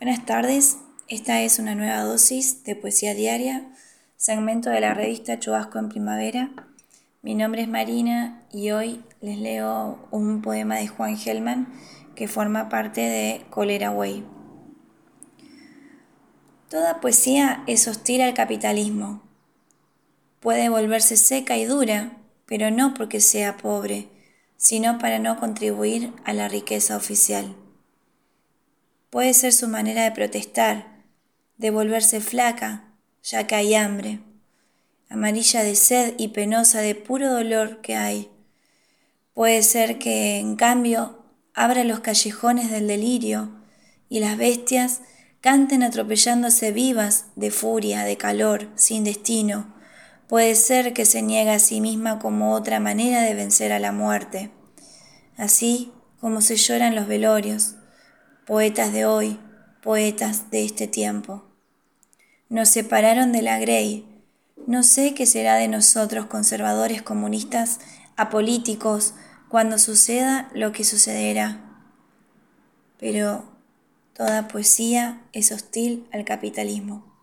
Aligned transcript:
Buenas 0.00 0.26
tardes, 0.26 0.78
esta 1.06 1.42
es 1.42 1.60
una 1.60 1.76
nueva 1.76 2.02
dosis 2.02 2.64
de 2.64 2.74
poesía 2.74 3.14
diaria, 3.14 3.70
segmento 4.16 4.68
de 4.68 4.80
la 4.80 4.92
revista 4.92 5.38
Chubasco 5.38 5.78
en 5.78 5.88
Primavera. 5.88 6.50
Mi 7.22 7.36
nombre 7.36 7.62
es 7.62 7.68
Marina 7.68 8.42
y 8.52 8.72
hoy 8.72 9.02
les 9.20 9.38
leo 9.38 10.08
un 10.10 10.42
poema 10.42 10.76
de 10.76 10.88
Juan 10.88 11.16
Gelman 11.16 11.72
que 12.16 12.26
forma 12.26 12.68
parte 12.68 13.02
de 13.02 13.46
Colera 13.50 13.92
Way. 13.92 14.24
Toda 16.68 17.00
poesía 17.00 17.62
es 17.68 17.86
hostil 17.86 18.20
al 18.22 18.34
capitalismo. 18.34 19.22
Puede 20.40 20.68
volverse 20.68 21.16
seca 21.16 21.56
y 21.56 21.66
dura, 21.66 22.18
pero 22.46 22.72
no 22.72 22.94
porque 22.94 23.20
sea 23.20 23.56
pobre, 23.56 24.08
sino 24.56 24.98
para 24.98 25.20
no 25.20 25.38
contribuir 25.38 26.12
a 26.24 26.32
la 26.32 26.48
riqueza 26.48 26.96
oficial. 26.96 27.54
Puede 29.14 29.32
ser 29.32 29.52
su 29.52 29.68
manera 29.68 30.02
de 30.02 30.10
protestar, 30.10 30.88
de 31.56 31.70
volverse 31.70 32.20
flaca, 32.20 32.88
ya 33.22 33.46
que 33.46 33.54
hay 33.54 33.76
hambre, 33.76 34.18
amarilla 35.08 35.62
de 35.62 35.76
sed 35.76 36.14
y 36.18 36.30
penosa 36.30 36.80
de 36.80 36.96
puro 36.96 37.32
dolor 37.32 37.80
que 37.80 37.94
hay. 37.94 38.28
Puede 39.32 39.62
ser 39.62 40.00
que, 40.00 40.38
en 40.38 40.56
cambio, 40.56 41.22
abra 41.54 41.84
los 41.84 42.00
callejones 42.00 42.72
del 42.72 42.88
delirio 42.88 43.52
y 44.08 44.18
las 44.18 44.36
bestias 44.36 45.02
canten 45.40 45.84
atropellándose 45.84 46.72
vivas 46.72 47.26
de 47.36 47.52
furia, 47.52 48.02
de 48.02 48.16
calor, 48.16 48.68
sin 48.74 49.04
destino. 49.04 49.76
Puede 50.26 50.56
ser 50.56 50.92
que 50.92 51.04
se 51.04 51.22
niegue 51.22 51.52
a 51.52 51.60
sí 51.60 51.80
misma 51.80 52.18
como 52.18 52.52
otra 52.52 52.80
manera 52.80 53.22
de 53.22 53.34
vencer 53.34 53.70
a 53.70 53.78
la 53.78 53.92
muerte, 53.92 54.50
así 55.36 55.92
como 56.20 56.40
se 56.40 56.56
lloran 56.56 56.96
los 56.96 57.06
velorios 57.06 57.76
poetas 58.46 58.92
de 58.92 59.06
hoy, 59.06 59.40
poetas 59.82 60.50
de 60.50 60.64
este 60.64 60.86
tiempo. 60.86 61.44
Nos 62.50 62.68
separaron 62.68 63.32
de 63.32 63.40
la 63.40 63.58
Grey. 63.58 64.06
No 64.66 64.82
sé 64.82 65.14
qué 65.14 65.24
será 65.24 65.56
de 65.56 65.68
nosotros, 65.68 66.26
conservadores 66.26 67.00
comunistas, 67.02 67.80
apolíticos, 68.16 69.14
cuando 69.48 69.78
suceda 69.78 70.50
lo 70.54 70.72
que 70.72 70.84
sucederá. 70.84 71.60
Pero 72.98 73.44
toda 74.12 74.48
poesía 74.48 75.22
es 75.32 75.50
hostil 75.50 76.06
al 76.12 76.24
capitalismo. 76.24 77.13